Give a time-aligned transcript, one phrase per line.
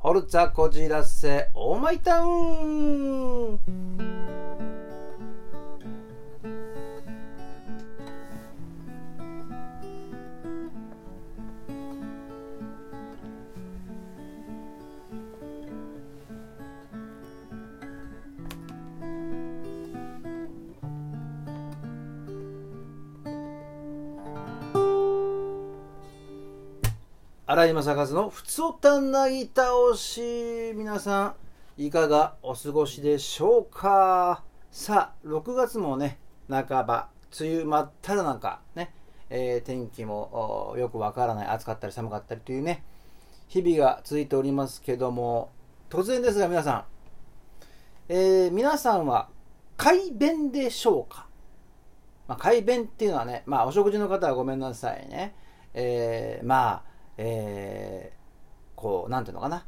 [0.00, 4.17] ホルツァこじらせオーマイタウン。
[27.50, 30.20] 荒井正和のふつおたなぎ倒し
[30.76, 31.34] 皆さ
[31.78, 34.42] んいかがお過ごしでしょうか？
[34.70, 36.18] さあ6月もね
[36.50, 37.08] 半ば
[37.40, 38.92] 梅雨真っ只中ね、
[39.30, 42.84] えー、天気もよくわからない暑かったり寒かったりというね
[43.46, 45.50] 日々が続いておりますけども
[45.88, 46.84] 突然ですが皆さん、
[48.10, 49.30] えー、皆さんは
[49.78, 51.26] 快便でしょうか、
[52.26, 55.34] まあ、快便っていうのはね、まあ、お食事の方はごめんなさいね、
[55.72, 59.66] えー、まあえー、こう、なんていうのかな。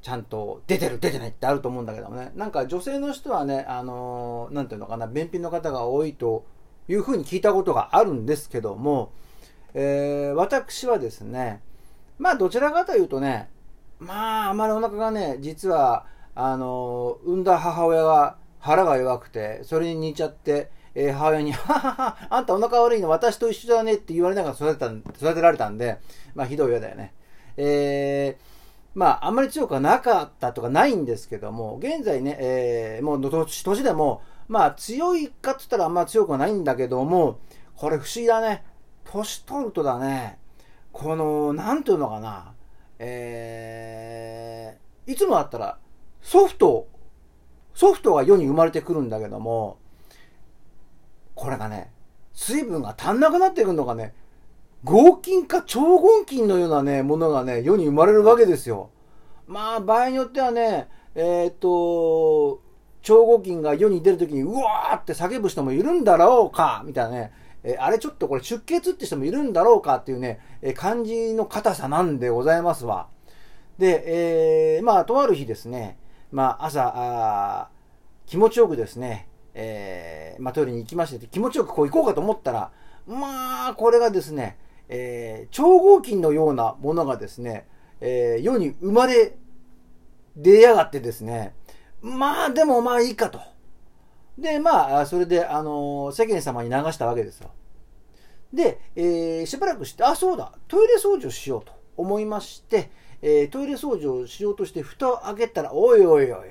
[0.00, 2.30] ちゃんと出てる出てないってあると思うんだけどもね。
[2.36, 6.44] なんか女性の人はね、あのー、なんていうのかな、便秘の方が多いと
[6.88, 9.12] いうふうに聞いたことがあるんですけども、
[9.72, 11.62] えー、私はですね、
[12.18, 13.48] まあどちらかというとね、
[13.98, 25.98] まああまりお腹がね、実は、あのー、産んだ母親が腹が弱くて、それに似ちゃって、えー、母親に、 ははは、あんたお腹悪いの私と一緒だねって言われながら育てた、育てられたんで、
[26.34, 27.14] まあひどい親だよね。
[27.56, 28.44] えー、
[28.94, 37.38] まああんまり強くはなかったとかないんですけども、現在ね、えー、もう年、年でも、まあ強いかって言ったらあんま強くはないんだけども、
[37.76, 38.64] これ不思議だね。
[39.04, 40.38] 年取るとだね、
[40.92, 42.54] この、なんていうのかな、
[42.98, 45.78] えー、いつもだったら
[46.22, 46.88] ソフト、
[47.74, 49.78] ソフトが世に生まれてくるんだけども、
[51.44, 51.92] これがね、
[52.32, 54.14] 水分が足んなくなっていくのがね、
[54.82, 58.90] 合金か超合金のようなね、ものがね、世に生まれるわけですよ。
[59.46, 62.62] まあ、場合によってはね、えー、っと、
[63.02, 67.32] 超合金が世に出るときに、うわーって叫ぶ人もいるんだろうか、みたいなね、
[67.62, 73.08] え、あれちょっとこれ出血って人もいるんだろうかっていうね、え、感じの硬さなんでございますわ。
[73.78, 75.98] で、えー、まあ、とある日ですね、
[76.32, 77.68] まあ、朝、あ
[78.24, 82.72] 気持ちよくですね、えー、まあ、トイレに行きまして気持ちよくこう行こうかと思ったら、
[83.06, 87.66] まあ、これがですね、えー、超合金のようなものがですね、
[88.00, 89.36] えー、世に生まれ
[90.36, 91.54] 出やがってですね、
[92.02, 93.40] まあ、でもまあいいかと。
[94.36, 97.50] で、まあ、それで、あの世間様に流したわけですよ。
[98.52, 102.90] で、えー、しばらくして、あ、そうだ、トイレ掃除をしようと思いまして、
[103.22, 106.48] えー、トイレ掃除をしようとして、蓋を開けたら、おいおいおいおい、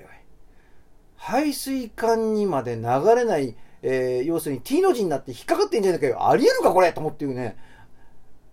[1.26, 2.82] 排水管にまで流
[3.16, 6.28] れない、えー、要するに T の字になって引っかかってんじゃないかよ。
[6.28, 7.56] ありえるかこれと思っていうね、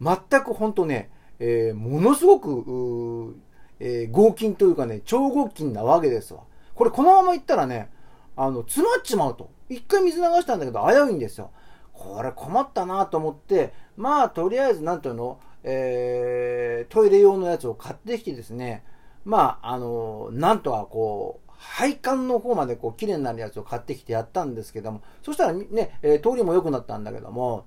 [0.00, 1.10] 全く本当ね、
[1.40, 3.34] えー、ものすごく、
[3.80, 6.42] えー、合金というかね、超合金なわけですわ。
[6.76, 7.90] これこのままいったらね、
[8.36, 9.50] あの、詰まっちまうと。
[9.68, 11.50] 一回水流したんだけど危ういんですよ。
[11.92, 18.84] これ困ったなと思って、まあ、とりあえず、なんていうの、えー、トイレ用のやつを買ってきてですね、
[19.24, 27.66] まあ、あの、なんとかこう、配管の方までこう綺麗になるやつを買ってきてやったんですけども、そしたらね、え、通りも良くなったんだけども、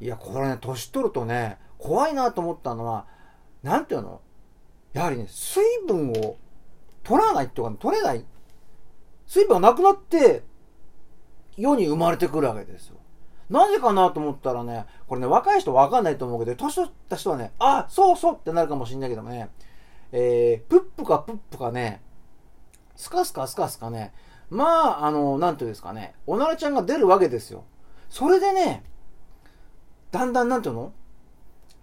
[0.00, 3.06] いや、これね、年取るとね、怖いなと思ったのは、
[3.62, 4.22] なんていうの？
[4.94, 6.38] やはりね、水分を
[7.02, 8.24] 取らないっていうか、取れない。
[9.26, 10.42] 水分がなくなって、
[11.58, 12.96] 世に生まれてくるわけですよ。
[13.50, 19.50] なぜかなと思ったらね、これね、若い人わかんないと思うけど、年取った人はね、あ、そうそうってなるかもしんないけどもね、
[20.12, 22.00] えー、プップかプップかね、
[22.96, 24.12] スカスカスカスカね、
[24.50, 27.64] まあ、あの、なんていうんですかね、おならちゃんが出るわけですよ。
[28.08, 28.84] それでね、
[30.10, 30.92] だんだんなんていうの？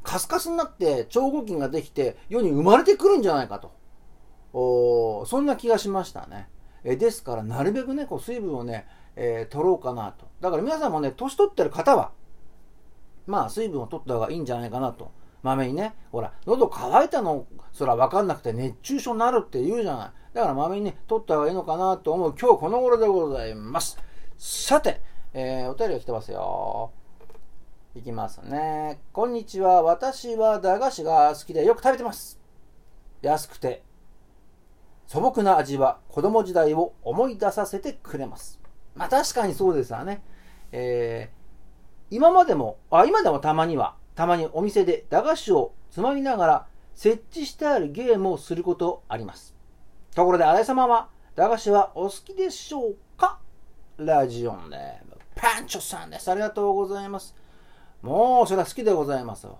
[0.01, 3.71] カスカスになって超合金ができて世に生まれてくるんじゃないかと。
[4.53, 6.49] おそんな気がしましたね。
[6.83, 8.85] えですから、なるべくね、こう水分をね、
[9.15, 10.27] えー、取ろうかなと。
[10.41, 12.11] だから皆さんもね、年取ってる方は、
[13.25, 15.11] まあ水分を取った方がいいんじゃないかなと。
[15.41, 20.11] まめにね、ほら、喉乾いたの、そら分かんなくて熱中症になるって言うじゃない。
[20.33, 23.97] だからまめにね、取った方がいいのかなと思う今日この頃でございます。
[24.37, 24.99] さて、
[25.33, 26.91] えー、お便りが来てますよ。
[27.95, 28.99] いきますね。
[29.11, 29.83] こんにちは。
[29.83, 32.39] 私は駄菓子が好きでよく食べてます。
[33.21, 33.83] 安くて
[35.05, 38.59] 素朴な味は子供時代を思い出させてくれます。
[38.95, 40.23] まあ確かにそうですわね。
[40.71, 49.52] えー、今までも、あ、今でもたまには、たまにお店で駄菓子をつまみながら設置してあるゲームをすることあります。
[50.15, 53.39] ところで、新井様は、駄菓子はお好きでしょうか？
[53.97, 56.29] ラジオネーム、パンチョさんです。
[56.29, 57.35] ありがとうございます。
[58.01, 59.57] もう、それは好きでございますよ。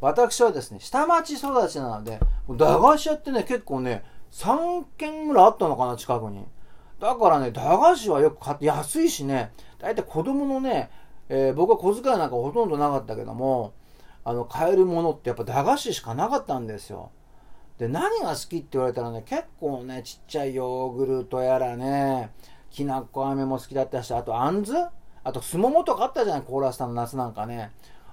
[0.00, 6.46] 私はですね、下町育ちなので、駄菓子屋ってね、結構ね、3軒ぐらいあったのかな、近くに。
[6.98, 10.90] だからね、駄菓子はよく買って、安いしね、だいたい子供のね、
[11.28, 13.74] えー、僕は小遣いなんかほとんどなかったけども、
[14.24, 17.10] あの、買えるものってやっぱ駄菓子しかなかったんですよ。
[17.82, 22.30] で、何が好きって言われたらね、結構ね、ちっちゃいヨーグルトやらね、
[22.70, 24.72] きなこ飴も好きだったし、あとあんず
[25.24, 27.72] あとすももとかあったじゃないコーラスターの夏なんかね。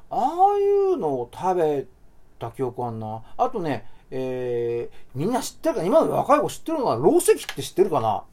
[0.10, 1.86] ああいうのを食べ
[2.40, 3.22] た記憶あんな。
[3.38, 8.24] あとね、えー、みんな知ってるか今の若い子知ってるのは、ろう石って知ってるかな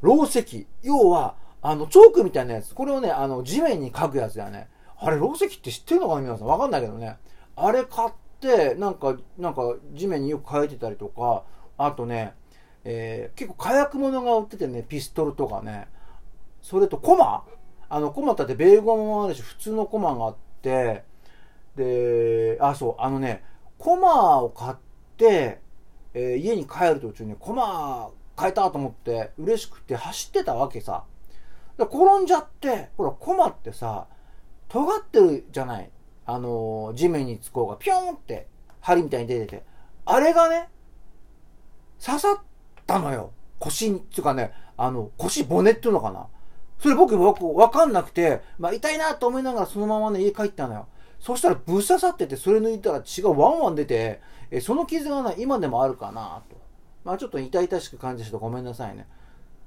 [0.00, 0.68] ろう石。
[0.84, 2.72] 要は、あの、チョークみたいなやつ。
[2.72, 4.68] これをね、あの、地面に書くやつだよね。
[4.96, 6.46] あれ、ろう石って知ってるのかな皆さん。
[6.46, 7.16] わかんないけどね。
[7.56, 8.21] あれ買って、
[8.76, 11.44] なんか、なんか、地面によく書いてたりとか、
[11.78, 12.34] あとね、
[12.84, 15.88] えー、結構火薬物が売っててね、ピストルとかね。
[16.60, 17.44] それと、コマ
[17.88, 21.04] あの、コマって米語もあるし、普通のコマがあって、
[21.76, 23.44] で、あ、そう、あのね、
[23.78, 24.76] コマを買っ
[25.16, 25.60] て、
[26.14, 31.04] えー、家に帰る途中にコマ変えたと思って嬉しくて走ってたわけさ。
[31.78, 34.06] で転んじゃって、ほら、コマってさ、
[34.68, 35.90] 尖ってるじゃない。
[36.26, 38.46] あのー、地面につこうがピョーンって
[38.80, 39.64] 針みたいに出てて。
[40.04, 40.68] あれがね、
[42.04, 42.38] 刺さっ
[42.86, 43.32] たのよ。
[43.58, 46.26] 腰に、つうかね、あの、腰骨っていうのかな。
[46.80, 50.88] それ僕わわかんなくて、まあ痛いなと思いながらそのままね、家帰ったのよ。
[51.20, 54.20] そしたらぶっ刺さってて、それ抜いたら血がワンワン出て、
[54.50, 56.56] えその傷がね、今でもあるかなと。
[57.04, 59.06] まあちょっと痛々しく感じてごめんなさいね。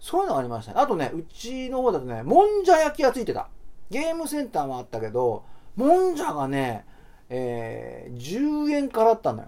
[0.02, 0.82] そういうのがありましたね。
[0.82, 3.48] あとね、うちの方だとね、もんじゃ焼きがついてた。
[3.90, 6.86] ゲームセンターもあったけど、もんじゃがね、
[7.30, 9.48] えー、10円からあったのよ。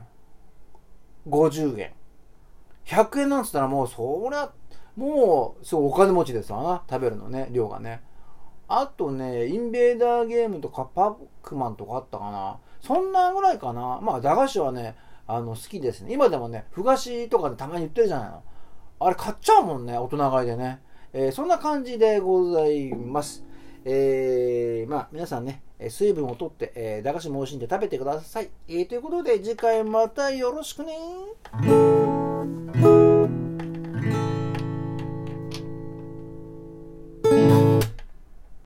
[1.29, 1.94] 50円。
[2.85, 4.51] 100円なんつったらもう、そりゃ、
[4.95, 6.83] もう、そう、お金持ちですわな。
[6.89, 8.01] 食べるのね、量がね。
[8.68, 12.59] あとね、インベーダーゲームとかパックマンとかあったかな。
[12.81, 14.00] そんなぐらいかな。
[14.01, 14.95] まあ、駄菓子はね、
[15.25, 16.13] あの、好きですね。
[16.13, 18.44] 今でもね、ふがしとかでたまに売ってるじゃないの。
[19.00, 20.81] あれ買っちゃうもんね、大人買いでね。
[21.13, 23.45] えー、そんな感じでございます。
[23.85, 28.50] えー、まあ、皆さんね、水分をとって、えー、駄菓子も美味しいんで食べてください。
[28.68, 30.94] えー、ということで、次回またよろしくね